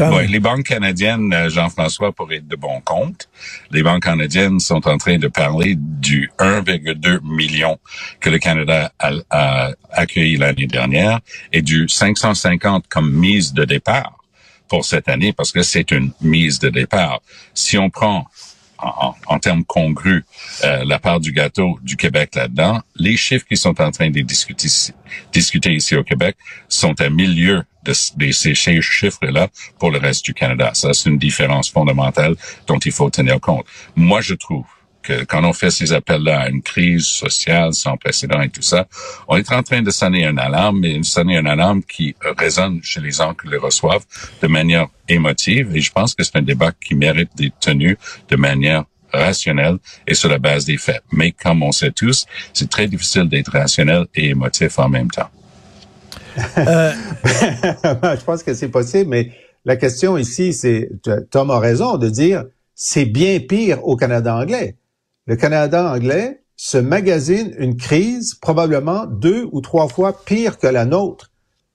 les 0.00 0.40
banques 0.40 0.64
canadiennes, 0.64 1.32
euh, 1.32 1.48
Jean-François, 1.48 2.12
pour 2.12 2.32
être 2.32 2.46
de 2.48 2.56
bon 2.56 2.80
compte, 2.80 3.28
les 3.70 3.82
banques 3.82 4.04
canadiennes 4.04 4.60
sont 4.60 4.86
en 4.88 4.98
train 4.98 5.18
de 5.18 5.28
parler 5.28 5.74
du 5.76 6.30
1,2 6.38 7.20
million 7.22 7.78
que 8.20 8.30
le 8.30 8.38
Canada 8.38 8.92
a, 8.98 9.70
accueilli 9.90 10.36
l'année 10.36 10.66
dernière 10.66 11.20
et 11.52 11.62
du 11.62 11.88
550 11.88 12.86
comme 12.88 13.12
mise 13.12 13.52
de 13.52 13.64
départ 13.64 14.18
pour 14.68 14.84
cette 14.84 15.08
année 15.08 15.32
parce 15.32 15.52
que 15.52 15.62
c'est 15.62 15.90
une 15.90 16.12
mise 16.20 16.58
de 16.58 16.68
départ. 16.68 17.20
Si 17.52 17.78
on 17.78 17.90
prend 17.90 18.26
en, 18.78 19.38
termes 19.38 19.64
congrus 19.64 20.24
euh, 20.64 20.84
la 20.84 20.98
part 20.98 21.20
du 21.20 21.32
gâteau 21.32 21.78
du 21.82 21.96
Québec 21.96 22.34
là-dedans, 22.34 22.82
les 22.96 23.16
chiffres 23.16 23.46
qui 23.46 23.56
sont 23.56 23.80
en 23.80 23.90
train 23.90 24.10
de 24.10 24.20
discuter, 24.20 24.68
discuter 25.32 25.72
ici 25.72 25.96
au 25.96 26.04
Québec 26.04 26.36
sont 26.68 27.00
à 27.00 27.08
milieu 27.08 27.64
de, 27.84 27.92
ces 28.32 28.54
chiffres-là 28.54 29.48
pour 29.78 29.90
le 29.90 29.98
reste 29.98 30.24
du 30.24 30.34
Canada. 30.34 30.70
Ça, 30.74 30.92
c'est 30.92 31.10
une 31.10 31.18
différence 31.18 31.70
fondamentale 31.70 32.34
dont 32.66 32.78
il 32.78 32.92
faut 32.92 33.10
tenir 33.10 33.40
compte. 33.40 33.66
Moi, 33.96 34.20
je 34.20 34.34
trouve 34.34 34.64
que 35.02 35.24
quand 35.24 35.44
on 35.44 35.52
fait 35.52 35.70
ces 35.70 35.92
appels-là 35.92 36.40
à 36.40 36.48
une 36.48 36.62
crise 36.62 37.04
sociale 37.04 37.74
sans 37.74 37.96
précédent 37.96 38.40
et 38.40 38.48
tout 38.48 38.62
ça, 38.62 38.88
on 39.28 39.36
est 39.36 39.52
en 39.52 39.62
train 39.62 39.82
de 39.82 39.90
sonner 39.90 40.24
une 40.24 40.38
alarme, 40.38 40.80
mais 40.80 41.02
sonner 41.02 41.36
une 41.36 41.46
alarme 41.46 41.82
qui 41.82 42.16
résonne 42.38 42.80
chez 42.82 43.00
les 43.00 43.12
gens 43.12 43.34
qui 43.34 43.48
le 43.48 43.58
reçoivent 43.58 44.04
de 44.40 44.46
manière 44.48 44.86
émotive. 45.08 45.76
Et 45.76 45.80
je 45.80 45.92
pense 45.92 46.14
que 46.14 46.24
c'est 46.24 46.36
un 46.36 46.42
débat 46.42 46.72
qui 46.72 46.94
mérite 46.94 47.30
d'être 47.36 47.58
tenu 47.60 47.98
de 48.28 48.36
manière 48.36 48.84
rationnelle 49.12 49.78
et 50.06 50.14
sur 50.14 50.28
la 50.28 50.38
base 50.38 50.64
des 50.64 50.78
faits. 50.78 51.02
Mais 51.12 51.32
comme 51.32 51.62
on 51.62 51.70
sait 51.72 51.92
tous, 51.92 52.26
c'est 52.52 52.68
très 52.68 52.88
difficile 52.88 53.28
d'être 53.28 53.52
rationnel 53.52 54.06
et 54.14 54.30
émotif 54.30 54.78
en 54.78 54.88
même 54.88 55.10
temps. 55.10 55.30
Euh... 56.58 56.92
je 57.24 58.24
pense 58.24 58.42
que 58.42 58.54
c'est 58.54 58.68
possible, 58.68 59.10
mais 59.10 59.30
la 59.64 59.76
question 59.76 60.16
ici, 60.18 60.52
c'est, 60.52 60.90
Tom 61.30 61.50
a 61.50 61.58
raison 61.58 61.96
de 61.96 62.08
dire, 62.08 62.44
c'est 62.74 63.04
bien 63.04 63.40
pire 63.40 63.86
au 63.86 63.96
Canada 63.96 64.36
anglais. 64.36 64.76
Le 65.26 65.36
Canada 65.36 65.92
anglais 65.92 66.42
se 66.56 66.78
magasine 66.78 67.54
une 67.58 67.76
crise 67.76 68.34
probablement 68.34 69.06
deux 69.06 69.48
ou 69.52 69.60
trois 69.60 69.88
fois 69.88 70.24
pire 70.24 70.58
que 70.58 70.66
la 70.66 70.84
nôtre. 70.84 71.30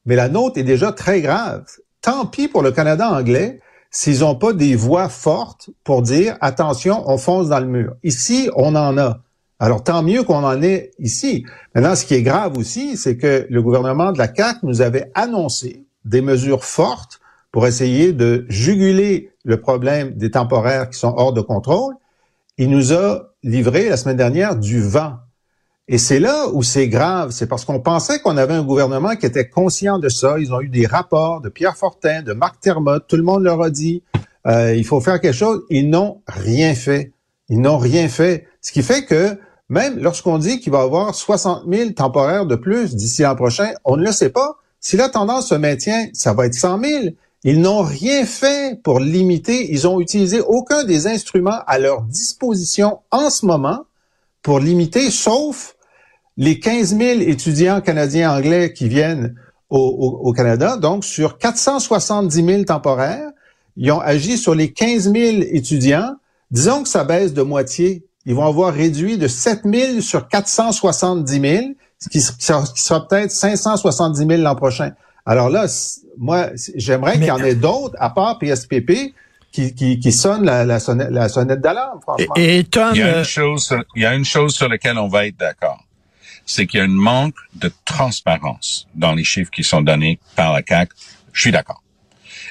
Mais 0.05 0.15
la 0.15 0.29
nôtre 0.29 0.59
est 0.59 0.63
déjà 0.63 0.91
très 0.91 1.21
grave. 1.21 1.65
Tant 2.01 2.25
pis 2.25 2.47
pour 2.47 2.61
le 2.61 2.71
Canada 2.71 3.09
anglais 3.09 3.59
s'ils 3.91 4.19
n'ont 4.19 4.35
pas 4.35 4.53
des 4.53 4.75
voix 4.75 5.09
fortes 5.09 5.69
pour 5.83 6.01
dire 6.01 6.37
attention, 6.41 7.03
on 7.09 7.17
fonce 7.17 7.49
dans 7.49 7.59
le 7.59 7.65
mur. 7.65 7.95
Ici, 8.03 8.49
on 8.55 8.75
en 8.75 8.97
a. 8.97 9.21
Alors 9.59 9.83
tant 9.83 10.01
mieux 10.03 10.23
qu'on 10.23 10.43
en 10.43 10.61
ait 10.61 10.91
ici. 10.99 11.45
Maintenant, 11.75 11.95
ce 11.95 12.05
qui 12.05 12.15
est 12.15 12.23
grave 12.23 12.57
aussi, 12.57 12.95
c'est 12.95 13.17
que 13.17 13.45
le 13.49 13.61
gouvernement 13.61 14.11
de 14.11 14.17
la 14.17 14.33
CAQ 14.33 14.59
nous 14.63 14.81
avait 14.81 15.11
annoncé 15.15 15.85
des 16.05 16.21
mesures 16.21 16.63
fortes 16.63 17.19
pour 17.51 17.67
essayer 17.67 18.13
de 18.13 18.45
juguler 18.47 19.31
le 19.43 19.59
problème 19.59 20.11
des 20.15 20.31
temporaires 20.31 20.89
qui 20.89 20.97
sont 20.97 21.13
hors 21.17 21.33
de 21.33 21.41
contrôle. 21.41 21.95
Il 22.57 22.69
nous 22.69 22.93
a 22.93 23.33
livré 23.43 23.89
la 23.89 23.97
semaine 23.97 24.17
dernière 24.17 24.55
du 24.55 24.81
vent. 24.81 25.17
Et 25.87 25.97
c'est 25.97 26.19
là 26.19 26.47
où 26.53 26.61
c'est 26.61 26.87
grave, 26.87 27.31
c'est 27.31 27.47
parce 27.47 27.65
qu'on 27.65 27.79
pensait 27.79 28.19
qu'on 28.19 28.37
avait 28.37 28.53
un 28.53 28.63
gouvernement 28.63 29.15
qui 29.15 29.25
était 29.25 29.49
conscient 29.49 29.97
de 29.97 30.07
ça. 30.07 30.37
Ils 30.37 30.53
ont 30.53 30.61
eu 30.61 30.69
des 30.69 30.85
rapports 30.85 31.41
de 31.41 31.49
Pierre 31.49 31.75
Fortin, 31.75 32.21
de 32.21 32.31
Marc 32.33 32.59
Termotte, 32.59 33.05
tout 33.07 33.17
le 33.17 33.23
monde 33.23 33.43
leur 33.43 33.61
a 33.61 33.71
dit, 33.71 34.03
euh, 34.45 34.75
il 34.75 34.85
faut 34.85 35.01
faire 35.01 35.19
quelque 35.19 35.33
chose. 35.33 35.63
Ils 35.69 35.89
n'ont 35.89 36.21
rien 36.27 36.75
fait. 36.75 37.11
Ils 37.49 37.59
n'ont 37.59 37.77
rien 37.77 38.07
fait. 38.07 38.47
Ce 38.61 38.71
qui 38.71 38.83
fait 38.83 39.03
que 39.05 39.37
même 39.69 39.99
lorsqu'on 39.99 40.39
dit 40.39 40.59
qu'il 40.59 40.71
va 40.71 40.79
y 40.79 40.83
avoir 40.83 41.13
60 41.13 41.63
000 41.71 41.91
temporaires 41.91 42.45
de 42.45 42.55
plus 42.55 42.95
d'ici 42.95 43.21
l'an 43.21 43.35
prochain, 43.35 43.71
on 43.85 43.97
ne 43.97 44.03
le 44.03 44.11
sait 44.11 44.29
pas. 44.29 44.57
Si 44.79 44.97
la 44.97 45.09
tendance 45.09 45.49
se 45.49 45.55
maintient, 45.55 46.07
ça 46.13 46.33
va 46.33 46.47
être 46.47 46.55
100 46.55 46.83
000. 46.83 47.03
Ils 47.43 47.61
n'ont 47.61 47.83
rien 47.83 48.25
fait 48.25 48.81
pour 48.81 48.99
limiter. 48.99 49.71
Ils 49.71 49.87
ont 49.87 50.01
utilisé 50.01 50.41
aucun 50.41 50.83
des 50.83 51.07
instruments 51.07 51.59
à 51.67 51.79
leur 51.79 52.01
disposition 52.01 52.99
en 53.11 53.29
ce 53.29 53.45
moment 53.45 53.85
pour 54.41 54.59
limiter, 54.59 55.11
sauf 55.11 55.75
les 56.37 56.59
15 56.59 56.97
000 56.97 57.19
étudiants 57.21 57.81
canadiens 57.81 58.31
anglais 58.35 58.73
qui 58.73 58.87
viennent 58.87 59.35
au, 59.69 59.77
au, 60.23 60.33
Canada. 60.33 60.77
Donc, 60.77 61.05
sur 61.05 61.37
470 61.37 62.45
000 62.45 62.63
temporaires, 62.63 63.29
ils 63.77 63.91
ont 63.91 63.99
agi 63.99 64.37
sur 64.37 64.55
les 64.55 64.71
15 64.71 65.11
000 65.11 65.15
étudiants. 65.51 66.15
Disons 66.49 66.83
que 66.83 66.89
ça 66.89 67.03
baisse 67.03 67.33
de 67.33 67.41
moitié. 67.41 68.05
Ils 68.29 68.35
vont 68.35 68.45
avoir 68.45 68.71
réduit 68.71 69.17
de 69.17 69.27
7 69.27 69.61
000 69.65 70.01
sur 70.01 70.27
470 70.27 71.41
000, 71.41 71.65
ce 71.97 72.09
qui 72.09 72.21
sera, 72.21 72.63
sera 72.63 73.07
peut-être 73.07 73.31
570 73.31 74.19
000 74.19 74.43
l'an 74.43 74.55
prochain. 74.55 74.91
Alors 75.25 75.49
là, 75.49 75.65
moi, 76.15 76.51
j'aimerais 76.75 77.13
qu'il 77.13 77.23
y 77.23 77.31
en 77.31 77.43
ait 77.43 77.55
d'autres, 77.55 77.95
à 77.97 78.11
part 78.11 78.37
PSPP, 78.37 79.15
qui, 79.51 79.73
qui, 79.73 79.99
qui 79.99 80.11
sonnent 80.11 80.45
la, 80.45 80.63
la 80.63 80.79
sonnette, 80.79 81.09
la 81.09 81.27
sonnette 81.27 81.59
d'alarme, 81.59 82.01
franchement. 82.03 82.35
Et, 82.35 82.63
Tom, 82.65 82.91
il, 82.93 82.99
y 82.99 83.01
a 83.01 83.07
euh, 83.07 83.17
une 83.17 83.25
chose, 83.25 83.75
il 83.95 84.03
y 84.03 84.05
a 84.05 84.13
une 84.13 84.25
chose 84.25 84.53
sur 84.53 84.69
laquelle 84.69 84.99
on 84.99 85.07
va 85.07 85.25
être 85.25 85.37
d'accord. 85.37 85.83
C'est 86.45 86.67
qu'il 86.67 86.77
y 86.77 86.81
a 86.81 86.85
un 86.85 86.87
manque 86.87 87.33
de 87.55 87.71
transparence 87.83 88.87
dans 88.93 89.13
les 89.13 89.23
chiffres 89.23 89.49
qui 89.49 89.63
sont 89.63 89.81
donnés 89.81 90.19
par 90.35 90.53
la 90.53 90.61
CAC. 90.61 90.89
Je 91.33 91.41
suis 91.41 91.51
d'accord. 91.51 91.81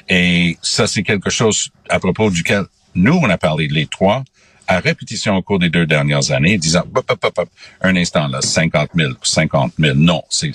Et 0.09 0.57
ça, 0.61 0.87
c'est 0.87 1.03
quelque 1.03 1.29
chose 1.29 1.69
à 1.89 2.01
propos 2.01 2.29
duquel 2.29 2.65
nous, 2.95 3.17
on 3.21 3.29
a 3.29 3.37
parlé 3.37 3.69
de 3.69 3.73
les 3.73 3.87
trois 3.87 4.25
à 4.69 4.79
répétition 4.79 5.35
au 5.35 5.41
cours 5.41 5.59
des 5.59 5.69
deux 5.69 5.85
dernières 5.85 6.31
années, 6.31 6.57
disant, 6.57 6.83
hop, 6.95 7.03
hop, 7.09 7.33
hop, 7.37 7.49
un 7.81 7.95
instant, 7.95 8.27
là, 8.27 8.39
50 8.41 8.91
000, 8.95 9.13
50 9.21 9.73
000. 9.79 9.95
Non, 9.95 10.21
c'est, 10.29 10.53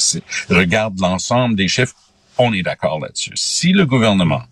regarde 0.48 0.98
l'ensemble 1.00 1.56
des 1.56 1.68
chiffres 1.68 1.94
on 2.38 2.52
est 2.52 2.62
d'accord 2.62 3.00
là-dessus. 3.00 3.32
Si 3.34 3.72
le 3.72 3.86
gouvernement, 3.86 4.42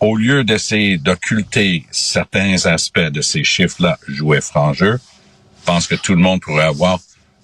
au 0.00 0.16
lieu 0.16 0.44
d'essayer 0.44 0.98
d'occulter 0.98 1.84
certains 1.90 2.66
aspects 2.66 3.00
de 3.00 3.20
ces 3.20 3.44
chiffres-là, 3.44 3.98
jouait 4.08 4.40
franc 4.40 4.72
jeu, 4.72 4.98
pense 5.64 5.86
que 5.86 5.94
tout 5.94 6.12
le 6.12 6.20
monde 6.20 6.40
pourrait 6.40 6.64
avoir 6.64 6.98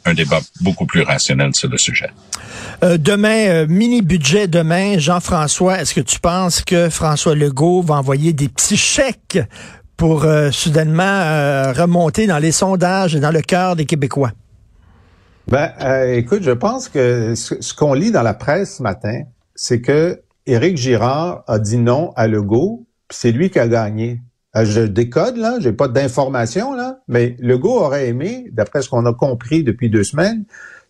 un 0.04 0.14
débat 0.14 0.40
beaucoup 0.60 0.86
plus 0.86 1.02
rationnel 1.02 1.54
sur 1.54 1.68
le 1.68 1.76
sujet. 1.76 2.10
Euh, 2.82 2.96
demain, 2.96 3.48
euh, 3.48 3.66
mini-budget 3.68 4.46
demain, 4.48 4.98
Jean-François, 4.98 5.80
est-ce 5.80 5.92
que 5.92 6.00
tu 6.00 6.18
penses 6.20 6.62
que 6.62 6.88
François 6.88 7.34
Legault 7.34 7.82
va 7.82 7.96
envoyer 7.96 8.32
des 8.32 8.48
petits 8.48 8.78
chèques 8.78 9.38
pour 10.00 10.24
euh, 10.24 10.50
soudainement 10.50 11.74
remonter 11.74 12.26
dans 12.26 12.38
les 12.38 12.52
sondages 12.52 13.14
et 13.14 13.20
dans 13.20 13.30
le 13.30 13.42
cœur 13.42 13.76
des 13.76 13.84
Québécois? 13.84 14.32
Ben, 15.46 15.72
écoute, 16.14 16.42
je 16.42 16.52
pense 16.52 16.88
que 16.88 17.34
ce 17.34 17.74
qu'on 17.74 17.92
lit 17.92 18.10
dans 18.10 18.22
la 18.22 18.32
presse 18.32 18.78
ce 18.78 18.82
matin, 18.82 19.24
c'est 19.54 19.82
que 19.82 20.22
Éric 20.46 20.78
Girard 20.78 21.44
a 21.46 21.58
dit 21.58 21.76
non 21.76 22.14
à 22.16 22.28
Legault, 22.28 22.86
puis 23.08 23.18
c'est 23.20 23.30
lui 23.30 23.50
qui 23.50 23.58
a 23.58 23.68
gagné. 23.68 24.22
Euh, 24.56 24.64
je 24.64 24.80
décode, 24.80 25.36
là, 25.36 25.58
j'ai 25.60 25.72
pas 25.72 25.86
d'informations, 25.86 26.74
là, 26.74 27.00
mais 27.06 27.36
Legault 27.38 27.78
aurait 27.78 28.08
aimé, 28.08 28.46
d'après 28.52 28.80
ce 28.80 28.88
qu'on 28.88 29.04
a 29.04 29.12
compris 29.12 29.64
depuis 29.64 29.90
deux 29.90 30.04
semaines, 30.04 30.44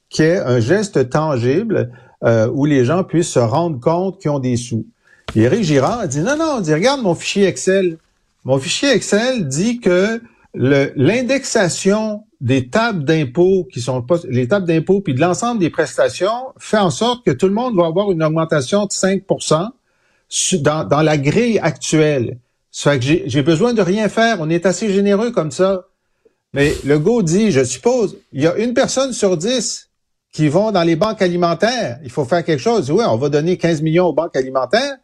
qu'il 0.08 0.24
y 0.24 0.28
ait 0.28 0.38
un 0.38 0.60
geste 0.60 1.10
tangible 1.10 1.90
euh, 2.22 2.48
où 2.54 2.64
les 2.64 2.84
gens 2.84 3.02
puissent 3.02 3.32
se 3.32 3.40
rendre 3.40 3.80
compte 3.80 4.20
qu'ils 4.20 4.30
ont 4.30 4.38
des 4.38 4.56
sous. 4.56 4.86
Éric 5.34 5.64
Girard 5.64 5.98
a 5.98 6.06
dit 6.06 6.20
non, 6.20 6.36
non, 6.38 6.54
on 6.58 6.60
dit, 6.60 6.72
regarde 6.72 7.02
mon 7.02 7.16
fichier 7.16 7.46
Excel. 7.48 7.98
Mon 8.44 8.58
fichier 8.58 8.90
Excel 8.90 9.48
dit 9.48 9.80
que 9.80 10.20
l'indexation 10.54 12.24
des 12.40 12.68
tables 12.68 13.04
d'impôts 13.04 13.68
qui 13.70 13.80
sont 13.80 14.04
les 14.28 14.48
tables 14.48 14.66
d'impôts 14.66 15.00
puis 15.00 15.14
de 15.14 15.20
l'ensemble 15.20 15.60
des 15.60 15.70
prestations 15.70 16.52
fait 16.58 16.78
en 16.78 16.90
sorte 16.90 17.24
que 17.24 17.30
tout 17.30 17.46
le 17.46 17.52
monde 17.52 17.76
va 17.76 17.86
avoir 17.86 18.10
une 18.10 18.22
augmentation 18.22 18.86
de 18.86 18.92
5 18.92 19.22
dans, 20.60 20.84
dans 20.84 21.02
la 21.02 21.18
grille 21.18 21.58
actuelle. 21.58 22.38
Ça 22.70 22.92
fait 22.92 22.98
que 23.00 23.28
j'ai 23.28 23.42
besoin 23.42 23.74
de 23.74 23.82
rien 23.82 24.08
faire. 24.08 24.38
On 24.40 24.48
est 24.48 24.64
assez 24.64 24.92
généreux 24.92 25.32
comme 25.32 25.50
ça. 25.50 25.86
Mais 26.52 26.74
le 26.84 26.98
go 26.98 27.22
dit, 27.22 27.50
je 27.50 27.62
suppose, 27.62 28.16
il 28.32 28.42
y 28.42 28.46
a 28.46 28.56
une 28.56 28.74
personne 28.74 29.12
sur 29.12 29.36
dix 29.36 29.90
qui 30.32 30.48
vont 30.48 30.70
dans 30.72 30.82
les 30.82 30.96
banques 30.96 31.22
alimentaires. 31.22 31.98
Il 32.02 32.10
faut 32.10 32.24
faire 32.24 32.44
quelque 32.44 32.60
chose. 32.60 32.90
Oui, 32.90 33.04
on 33.06 33.16
va 33.16 33.28
donner 33.28 33.56
15 33.56 33.82
millions 33.82 34.06
aux 34.06 34.12
banques 34.12 34.36
alimentaires, 34.36 34.96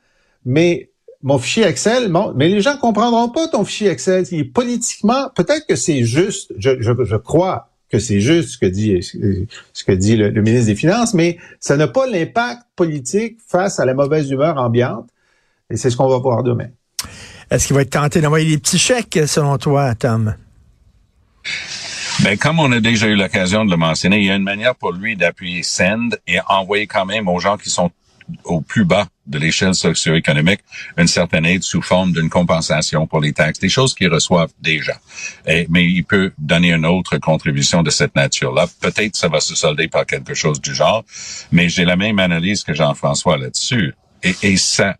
mais 0.44 0.90
mon 1.26 1.40
fichier 1.40 1.64
Excel, 1.64 2.08
mais 2.36 2.46
les 2.46 2.60
gens 2.60 2.76
comprendront 2.76 3.28
pas 3.28 3.48
ton 3.48 3.64
fichier 3.64 3.88
Excel. 3.88 4.24
Il 4.30 4.52
politiquement, 4.52 5.28
peut-être 5.34 5.66
que 5.66 5.74
c'est 5.74 6.04
juste, 6.04 6.52
je, 6.56 6.80
je, 6.80 7.16
crois 7.16 7.68
que 7.90 7.98
c'est 7.98 8.20
juste 8.20 8.50
ce 8.50 8.58
que 8.58 8.66
dit 8.66 9.02
ce 9.02 9.82
que 9.82 9.90
dit 9.90 10.16
le, 10.16 10.30
ministre 10.40 10.66
des 10.66 10.76
Finances, 10.76 11.14
mais 11.14 11.38
ça 11.58 11.76
n'a 11.76 11.88
pas 11.88 12.06
l'impact 12.06 12.62
politique 12.76 13.38
face 13.44 13.80
à 13.80 13.84
la 13.84 13.94
mauvaise 13.94 14.30
humeur 14.30 14.56
ambiante. 14.56 15.08
Et 15.68 15.76
c'est 15.76 15.90
ce 15.90 15.96
qu'on 15.96 16.06
va 16.06 16.18
voir 16.18 16.44
demain. 16.44 16.68
Est-ce 17.50 17.66
qu'il 17.66 17.74
va 17.74 17.82
être 17.82 17.90
tenté 17.90 18.20
d'envoyer 18.20 18.48
des 18.48 18.58
petits 18.58 18.78
chèques, 18.78 19.18
selon 19.26 19.58
toi, 19.58 19.96
Tom? 19.96 20.36
Ben, 22.22 22.38
comme 22.38 22.60
on 22.60 22.70
a 22.70 22.78
déjà 22.78 23.08
eu 23.08 23.16
l'occasion 23.16 23.64
de 23.64 23.72
le 23.72 23.76
mentionner, 23.76 24.18
il 24.20 24.26
y 24.26 24.30
a 24.30 24.36
une 24.36 24.44
manière 24.44 24.76
pour 24.76 24.92
lui 24.92 25.16
d'appuyer 25.16 25.64
send 25.64 26.16
et 26.28 26.38
envoyer 26.48 26.86
quand 26.86 27.04
même 27.04 27.26
aux 27.26 27.40
gens 27.40 27.56
qui 27.56 27.68
sont 27.68 27.90
au 28.44 28.60
plus 28.60 28.84
bas 28.84 29.08
de 29.26 29.38
l'échelle 29.38 29.74
socio-économique 29.74 30.60
une 30.96 31.06
certaine 31.06 31.46
aide 31.46 31.62
sous 31.62 31.82
forme 31.82 32.12
d'une 32.12 32.30
compensation 32.30 33.06
pour 33.06 33.20
les 33.20 33.32
taxes, 33.32 33.58
des 33.58 33.68
choses 33.68 33.94
qu'ils 33.94 34.08
reçoivent 34.08 34.52
déjà. 34.60 35.00
Mais 35.68 35.84
il 35.84 36.04
peut 36.04 36.32
donner 36.38 36.72
une 36.72 36.86
autre 36.86 37.18
contribution 37.18 37.82
de 37.82 37.90
cette 37.90 38.14
nature-là. 38.14 38.66
Peut-être 38.80 39.16
ça 39.16 39.28
va 39.28 39.40
se 39.40 39.54
solder 39.54 39.88
par 39.88 40.06
quelque 40.06 40.34
chose 40.34 40.60
du 40.60 40.74
genre, 40.74 41.04
mais 41.52 41.68
j'ai 41.68 41.84
la 41.84 41.96
même 41.96 42.18
analyse 42.18 42.62
que 42.62 42.74
Jean-François 42.74 43.36
là-dessus. 43.38 43.94
Et, 44.22 44.34
et, 44.42 44.56
ça, 44.56 44.96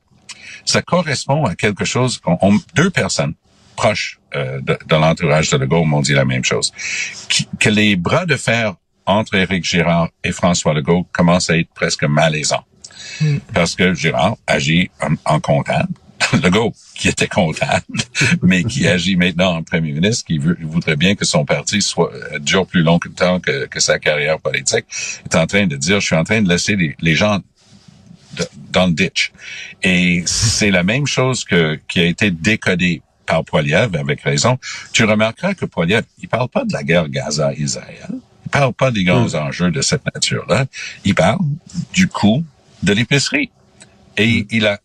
ça 0.64 0.83
correspond 0.83 1.47
à 1.47 1.54
quelque 1.54 1.85
chose. 1.85 2.21
On, 2.26 2.59
deux 2.75 2.90
personnes 2.90 3.35
proches 3.76 4.21
euh, 4.35 4.61
de, 4.61 4.78
de 4.87 4.97
l'entourage 4.97 5.50
de 5.50 5.56
Legault 5.56 5.85
m'ont 5.85 6.00
dit 6.00 6.12
la 6.12 6.25
même 6.25 6.45
chose. 6.45 6.73
que 7.59 7.68
les 7.68 7.97
bras 7.97 8.26
de 8.26 8.37
fer 8.37 8.75
entre 9.06 9.35
Éric 9.37 9.64
Girard 9.64 10.09
et 10.25 10.33
François 10.33 10.75
Legault 10.75 11.06
commencent 11.12 11.50
à 11.50 11.56
être 11.56 11.73
presque 11.75 12.04
malaisants. 12.04 12.64
Parce 13.54 13.74
que 13.74 13.94
Girard 13.94 14.36
agit 14.46 14.90
en, 15.24 15.40
comptable. 15.40 15.92
Le 16.32 16.48
gars 16.48 16.60
qui 16.94 17.08
était 17.08 17.28
comptable, 17.28 17.84
mais 18.42 18.64
qui 18.64 18.88
agit 18.88 19.16
maintenant 19.16 19.54
en 19.56 19.62
premier 19.62 19.92
ministre, 19.92 20.24
qui 20.24 20.38
veut, 20.38 20.56
voudrait 20.62 20.96
bien 20.96 21.14
que 21.14 21.24
son 21.24 21.44
parti 21.44 21.82
soit 21.82 22.12
euh, 22.12 22.38
dure 22.38 22.66
plus 22.66 22.82
longtemps 22.82 23.38
que, 23.38 23.66
que 23.66 23.80
sa 23.80 23.98
carrière 23.98 24.40
politique, 24.40 24.86
est 25.24 25.36
en 25.36 25.46
train 25.46 25.66
de 25.66 25.76
dire, 25.76 26.00
je 26.00 26.06
suis 26.06 26.16
en 26.16 26.24
train 26.24 26.40
de 26.40 26.48
laisser 26.48 26.74
les, 26.74 26.96
les 27.00 27.14
gens 27.14 27.40
dans 28.70 28.86
le 28.86 28.92
ditch. 28.92 29.32
Et 29.82 30.22
c'est 30.26 30.70
la 30.70 30.82
même 30.82 31.06
chose 31.06 31.44
que 31.44 31.78
qui 31.88 32.00
a 32.00 32.04
été 32.04 32.30
décodée 32.30 33.02
par 33.26 33.44
Poiliev 33.44 33.96
avec 33.96 34.22
raison. 34.22 34.58
Tu 34.92 35.04
remarqueras 35.04 35.54
que 35.54 35.64
Poiliev, 35.64 36.04
il 36.22 36.28
parle 36.28 36.48
pas 36.48 36.64
de 36.64 36.72
la 36.72 36.82
guerre 36.82 37.08
Gaza-Israël. 37.08 38.08
Il 38.46 38.50
parle 38.50 38.72
pas 38.72 38.90
des 38.90 39.04
grands 39.04 39.28
hmm. 39.28 39.48
enjeux 39.48 39.70
de 39.70 39.82
cette 39.82 40.04
nature-là. 40.14 40.66
Il 41.04 41.14
parle 41.14 41.40
du 41.92 42.06
coût 42.06 42.44
de 42.83 42.92
l'épicerie. 42.92 43.50
Et 44.16 44.42
mm. 44.42 44.47
il 44.50 44.66
a, 44.66 44.80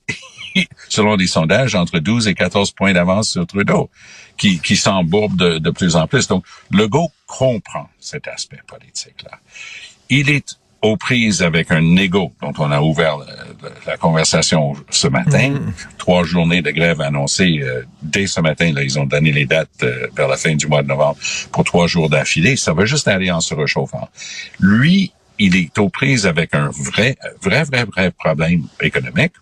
selon 0.90 1.18
des 1.18 1.28
sondages, 1.28 1.76
entre 1.76 2.00
12 2.00 2.28
et 2.28 2.34
14 2.34 2.72
points 2.72 2.94
d'avance 2.94 3.32
sur 3.32 3.46
Trudeau, 3.48 3.90
qui, 4.38 4.60
qui 4.60 4.76
s'embourbe 4.76 5.36
de, 5.38 5.58
de 5.58 5.70
plus 5.70 5.96
en 5.96 6.08
plus. 6.08 6.28
Donc, 6.28 6.46
Legault 6.72 7.12
comprend 7.28 7.90
cet 8.00 8.28
aspect 8.28 8.62
politique-là. 8.68 9.40
Il 10.10 10.30
est 10.30 10.58
aux 10.82 10.98
prises 10.98 11.44
avec 11.44 11.72
un 11.72 11.82
négo 11.82 12.34
dont 12.42 12.54
on 12.58 12.72
a 12.72 12.82
ouvert 12.82 13.18
la, 13.86 13.98
conversation 13.98 14.74
ce 14.90 15.08
matin. 15.08 15.50
Mm. 15.50 15.74
Trois 15.98 16.24
journées 16.24 16.62
de 16.62 16.72
grève 16.72 17.02
annoncées 17.02 17.60
euh, 17.62 17.84
dès 18.02 18.26
ce 18.26 18.42
matin. 18.42 18.74
Là, 18.74 18.84
ils 18.84 18.98
ont 18.98 19.06
donné 19.06 19.32
les 19.32 19.46
dates 19.46 19.70
euh, 19.84 20.08
vers 20.16 20.28
la 20.28 20.38
fin 20.38 20.56
du 20.56 20.68
mois 20.68 20.82
de 20.82 20.88
novembre 20.88 21.18
pour 21.52 21.64
trois 21.64 21.86
jours 21.86 22.10
d'affilée. 22.10 22.56
Ça 22.56 22.74
va 22.74 22.86
juste 22.86 23.08
aller 23.08 23.32
en 23.32 23.42
se 23.42 23.54
réchauffant. 23.54 24.10
Lui, 24.60 25.14
il 25.42 25.56
est 25.56 25.78
aux 25.80 25.90
prises 25.90 26.28
avec 26.28 26.54
un 26.54 26.70
vrai, 26.70 27.18
vrai, 27.42 27.64
vrai, 27.64 27.86
vrai 27.86 28.12
problème 28.12 28.68
économique. 28.80 29.34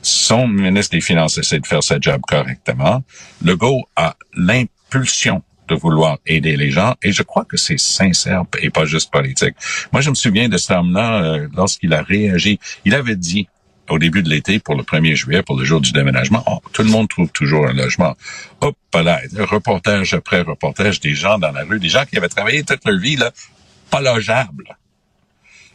Son 0.00 0.46
ministre 0.46 0.92
des 0.96 1.00
Finances 1.00 1.36
essaie 1.36 1.58
de 1.58 1.66
faire 1.66 1.82
sa 1.82 1.98
job 2.00 2.20
correctement. 2.26 3.02
Legault 3.44 3.82
a 3.96 4.16
l'impulsion 4.36 5.42
de 5.68 5.74
vouloir 5.74 6.18
aider 6.26 6.56
les 6.56 6.70
gens 6.70 6.94
et 7.02 7.12
je 7.12 7.24
crois 7.24 7.44
que 7.44 7.56
c'est 7.56 7.78
sincère 7.78 8.44
et 8.60 8.70
pas 8.70 8.84
juste 8.84 9.10
politique. 9.10 9.54
Moi, 9.92 10.00
je 10.00 10.10
me 10.10 10.14
souviens 10.14 10.48
de 10.48 10.56
cet 10.56 10.76
homme-là 10.76 11.24
euh, 11.24 11.48
lorsqu'il 11.56 11.92
a 11.92 12.02
réagi. 12.02 12.60
Il 12.84 12.94
avait 12.94 13.16
dit 13.16 13.48
au 13.88 13.98
début 13.98 14.22
de 14.22 14.30
l'été, 14.30 14.60
pour 14.60 14.76
le 14.76 14.84
1er 14.84 15.16
juillet, 15.16 15.42
pour 15.42 15.58
le 15.58 15.64
jour 15.64 15.80
du 15.80 15.90
déménagement, 15.90 16.42
oh, 16.46 16.60
tout 16.72 16.82
le 16.82 16.88
monde 16.88 17.08
trouve 17.08 17.30
toujours 17.30 17.66
un 17.66 17.72
logement. 17.72 18.16
Hop 18.60 18.76
là, 18.94 19.20
reportage 19.38 20.14
après 20.14 20.42
reportage, 20.42 21.00
des 21.00 21.14
gens 21.14 21.38
dans 21.38 21.50
la 21.50 21.64
rue, 21.64 21.80
des 21.80 21.88
gens 21.88 22.04
qui 22.04 22.16
avaient 22.16 22.28
travaillé 22.28 22.62
toute 22.62 22.84
leur 22.84 22.98
vie, 22.98 23.16
là, 23.16 23.32
pas 23.90 24.00
logeables. 24.00 24.76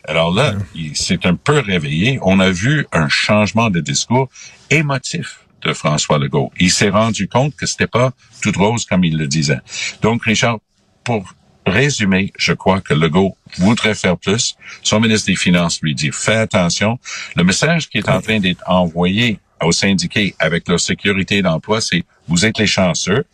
Alors 0.07 0.33
là, 0.33 0.55
il 0.73 0.95
s'est 0.95 1.25
un 1.25 1.35
peu 1.35 1.59
réveillé. 1.59 2.17
On 2.21 2.39
a 2.39 2.49
vu 2.49 2.87
un 2.93 3.09
changement 3.09 3.69
de 3.69 3.81
discours 3.81 4.29
émotif 4.69 5.41
de 5.63 5.73
François 5.73 6.17
Legault. 6.17 6.51
Il 6.59 6.71
s'est 6.71 6.89
rendu 6.89 7.27
compte 7.27 7.55
que 7.55 7.65
c'était 7.65 7.87
pas 7.87 8.13
tout 8.41 8.53
rose 8.55 8.85
comme 8.85 9.03
il 9.03 9.17
le 9.17 9.27
disait. 9.27 9.59
Donc, 10.01 10.23
Richard, 10.23 10.59
pour 11.03 11.33
résumer, 11.65 12.31
je 12.37 12.53
crois 12.53 12.79
que 12.79 12.93
Legault 12.93 13.35
voudrait 13.57 13.95
faire 13.95 14.17
plus. 14.17 14.55
Son 14.81 15.01
ministre 15.01 15.27
des 15.27 15.35
Finances 15.35 15.81
lui 15.81 15.93
dit, 15.93 16.11
fais 16.13 16.35
attention. 16.35 16.99
Le 17.35 17.43
message 17.43 17.89
qui 17.89 17.97
est 17.97 18.09
en 18.09 18.21
train 18.21 18.39
d'être 18.39 18.63
envoyé 18.65 19.39
aux 19.61 19.73
syndiqués 19.73 20.35
avec 20.39 20.69
leur 20.69 20.79
sécurité 20.79 21.41
d'emploi, 21.41 21.81
c'est 21.81 22.03
vous 22.29 22.45
êtes 22.45 22.59
les 22.59 22.67
chanceux. 22.67 23.25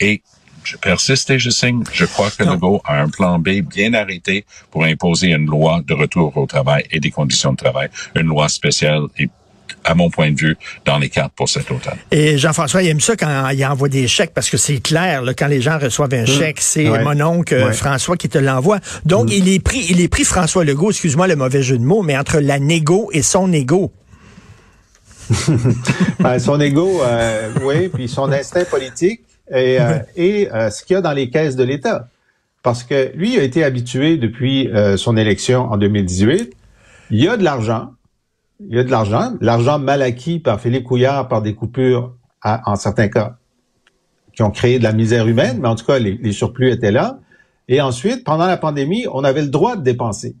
Et 0.00 0.22
je 0.66 0.76
persiste 0.76 1.30
et 1.30 1.38
je 1.38 1.50
signe. 1.50 1.84
Je 1.92 2.04
crois 2.04 2.30
que 2.30 2.42
Legault 2.42 2.82
a 2.84 3.00
un 3.00 3.08
plan 3.08 3.38
B 3.38 3.60
bien 3.60 3.94
arrêté 3.94 4.44
pour 4.70 4.84
imposer 4.84 5.28
une 5.28 5.46
loi 5.46 5.80
de 5.86 5.94
retour 5.94 6.36
au 6.36 6.46
travail 6.46 6.84
et 6.90 6.98
des 6.98 7.10
conditions 7.10 7.52
de 7.52 7.56
travail, 7.56 7.88
une 8.16 8.26
loi 8.26 8.48
spéciale 8.48 9.02
et 9.16 9.28
à 9.84 9.94
mon 9.94 10.10
point 10.10 10.32
de 10.32 10.36
vue, 10.36 10.56
dans 10.84 10.98
les 10.98 11.08
cartes 11.08 11.32
pour 11.36 11.48
cet 11.48 11.70
automne. 11.70 11.98
Et 12.10 12.38
Jean-François, 12.38 12.82
il 12.82 12.88
aime 12.88 13.00
ça 13.00 13.14
quand 13.14 13.48
il 13.50 13.64
envoie 13.64 13.88
des 13.88 14.08
chèques 14.08 14.34
parce 14.34 14.50
que 14.50 14.56
c'est 14.56 14.80
clair, 14.80 15.22
là, 15.22 15.32
quand 15.32 15.46
les 15.46 15.60
gens 15.60 15.78
reçoivent 15.78 16.14
un 16.14 16.24
mmh. 16.24 16.26
chèque, 16.26 16.60
c'est 16.60 16.84
mon 16.84 17.20
oncle 17.20 17.72
François 17.72 18.16
qui 18.16 18.28
te 18.28 18.38
l'envoie. 18.38 18.80
Donc, 19.04 19.28
mmh. 19.28 19.32
il 19.32 19.48
est 19.48 19.60
pris, 19.60 19.86
il 19.88 20.00
est 20.00 20.08
pris 20.08 20.24
François 20.24 20.64
Legault, 20.64 20.90
excuse-moi 20.90 21.28
le 21.28 21.36
mauvais 21.36 21.62
jeu 21.62 21.78
de 21.78 21.84
mots, 21.84 22.02
mais 22.02 22.18
entre 22.18 22.40
la 22.40 22.58
négo 22.58 23.10
et 23.12 23.22
son 23.22 23.52
égo. 23.52 23.92
ben, 26.20 26.38
son 26.40 26.60
ego, 26.60 27.02
euh, 27.02 27.50
oui, 27.62 27.88
puis 27.88 28.08
son 28.08 28.32
instinct 28.32 28.64
politique 28.64 29.20
et, 29.50 29.80
euh, 29.80 29.98
et 30.16 30.48
ce 30.70 30.84
qu'il 30.84 30.94
y 30.94 30.96
a 30.96 31.00
dans 31.00 31.12
les 31.12 31.30
caisses 31.30 31.56
de 31.56 31.64
l'État. 31.64 32.08
Parce 32.62 32.82
que 32.82 33.12
lui 33.14 33.38
a 33.38 33.42
été 33.42 33.62
habitué 33.62 34.16
depuis 34.16 34.68
son 34.96 35.16
élection 35.16 35.70
en 35.70 35.76
2018. 35.76 36.52
Il 37.12 37.22
y 37.22 37.28
a 37.28 37.36
de 37.36 37.44
l'argent, 37.44 37.90
il 38.58 38.74
y 38.74 38.78
a 38.80 38.82
de 38.82 38.90
l'argent, 38.90 39.34
l'argent 39.40 39.78
mal 39.78 40.02
acquis 40.02 40.40
par 40.40 40.60
Philippe 40.60 40.82
Couillard 40.82 41.28
par 41.28 41.42
des 41.42 41.54
coupures, 41.54 42.12
en 42.42 42.74
certains 42.74 43.08
cas, 43.08 43.36
qui 44.36 44.42
ont 44.42 44.50
créé 44.50 44.78
de 44.78 44.84
la 44.84 44.92
misère 44.92 45.26
humaine, 45.26 45.58
mais 45.60 45.68
en 45.68 45.74
tout 45.74 45.86
cas, 45.86 45.98
les, 45.98 46.32
surplus 46.32 46.70
étaient 46.70 46.92
là. 46.92 47.18
Et 47.68 47.80
ensuite, 47.80 48.22
pendant 48.22 48.46
la 48.46 48.58
pandémie, 48.58 49.06
on 49.12 49.24
avait 49.24 49.40
le 49.40 49.48
droit 49.48 49.76
de 49.76 49.82
dépenser. 49.82 50.36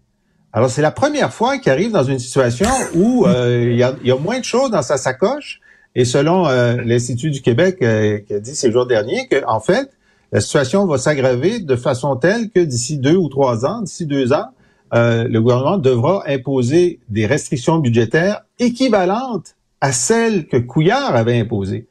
Alors, 0.52 0.70
c'est 0.70 0.82
la 0.82 0.90
première 0.90 1.32
fois 1.32 1.58
qu'il 1.58 1.72
arrive 1.72 1.92
dans 1.92 2.04
une 2.04 2.18
situation 2.18 2.68
où 2.94 3.26
euh, 3.26 3.68
il, 3.70 3.76
y 3.76 3.82
a, 3.82 4.16
moins 4.16 4.38
de 4.38 4.44
choses 4.44 4.70
dans 4.70 4.82
sa 4.82 4.96
sacoche. 4.96 5.60
Et 5.96 6.04
selon 6.04 6.46
euh, 6.46 6.76
l'Institut 6.84 7.30
du 7.30 7.40
Québec, 7.40 7.78
euh, 7.80 8.18
qui 8.18 8.34
a 8.34 8.38
dit 8.38 8.54
ces 8.54 8.70
jours 8.70 8.86
derniers, 8.86 9.26
que 9.28 9.42
en 9.46 9.60
fait, 9.60 9.90
la 10.30 10.42
situation 10.42 10.86
va 10.86 10.98
s'aggraver 10.98 11.58
de 11.58 11.74
façon 11.74 12.16
telle 12.16 12.50
que 12.50 12.60
d'ici 12.60 12.98
deux 12.98 13.16
ou 13.16 13.30
trois 13.30 13.64
ans, 13.64 13.80
d'ici 13.80 14.04
deux 14.04 14.34
ans, 14.34 14.48
euh, 14.92 15.26
le 15.26 15.40
gouvernement 15.40 15.78
devra 15.78 16.22
imposer 16.28 17.00
des 17.08 17.24
restrictions 17.24 17.78
budgétaires 17.78 18.42
équivalentes 18.58 19.56
à 19.80 19.90
celles 19.90 20.46
que 20.46 20.58
Couillard 20.58 21.16
avait 21.16 21.40
imposées. 21.40 21.86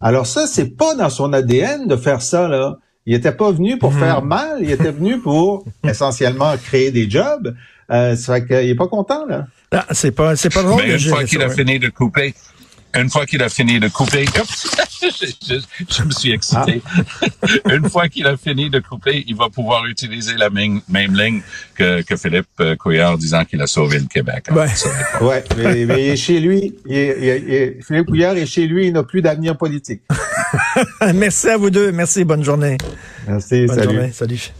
Alors 0.00 0.26
ça, 0.26 0.48
c'est 0.48 0.76
pas 0.76 0.96
dans 0.96 1.08
son 1.08 1.32
ADN 1.32 1.86
de 1.86 1.96
faire 1.96 2.22
ça, 2.22 2.48
là. 2.48 2.78
Il 3.06 3.14
n'était 3.14 3.32
pas 3.32 3.52
venu 3.52 3.78
pour 3.78 3.92
mhm. 3.92 3.98
faire 4.00 4.22
mal, 4.22 4.58
il 4.62 4.70
était 4.70 4.90
venu 4.90 5.20
pour 5.20 5.64
essentiellement 5.84 6.56
créer 6.56 6.90
des 6.90 7.08
jobs. 7.08 7.54
Euh, 7.90 8.16
ça 8.16 8.34
fait 8.34 8.46
qu'il 8.46 8.70
est 8.70 8.74
pas 8.74 8.88
content, 8.88 9.26
là. 9.26 9.46
Ah, 9.70 9.86
c'est 9.92 10.10
pas, 10.10 10.34
c'est 10.34 10.52
pas 10.52 10.62
drôle. 10.62 10.82
Mais 10.84 10.94
une 10.94 10.98
fois 10.98 11.22
qu'il 11.22 11.42
a 11.42 11.50
fini 11.50 11.78
de 11.78 11.88
couper, 11.88 12.34
une 12.94 13.10
fois 13.10 13.26
qu'il 13.26 13.42
a 13.42 13.48
fini 13.48 13.80
de 13.80 13.88
couper, 13.88 14.24
je, 15.02 16.02
me 16.04 16.10
suis 16.10 16.32
excité. 16.32 16.82
Ah. 16.86 17.72
Une 17.72 17.88
fois 17.88 18.08
qu'il 18.08 18.26
a 18.26 18.36
fini 18.36 18.70
de 18.70 18.78
couper, 18.80 19.24
il 19.26 19.36
va 19.36 19.48
pouvoir 19.48 19.86
utiliser 19.86 20.34
la 20.34 20.50
même, 20.50 20.80
ligne 20.88 21.42
que, 21.74 22.02
que 22.02 22.16
Philippe 22.16 22.46
euh, 22.60 22.76
Couillard 22.76 23.18
disant 23.18 23.44
qu'il 23.44 23.60
a 23.60 23.66
sauvé 23.66 23.98
le 23.98 24.06
Québec. 24.06 24.46
Hein. 24.48 24.54
Ouais, 24.54 24.68
ouais 25.20 25.44
mais, 25.86 26.16
chez 26.16 26.40
lui, 26.40 26.74
Philippe 26.86 28.06
Couillard 28.06 28.36
est 28.36 28.46
chez 28.46 28.66
lui, 28.66 28.86
il 28.86 28.92
n'a 28.92 29.02
plus 29.02 29.22
d'avenir 29.22 29.56
politique. 29.56 30.02
Merci 31.14 31.48
à 31.48 31.56
vous 31.56 31.70
deux. 31.70 31.92
Merci, 31.92 32.24
bonne 32.24 32.44
journée. 32.44 32.78
Merci, 33.26 33.66
bonne 33.66 33.76
salut. 33.76 33.94
Journée, 33.94 34.12
salut. 34.12 34.54